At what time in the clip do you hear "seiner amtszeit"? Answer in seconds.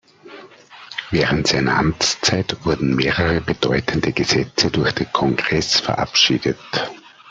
1.45-2.65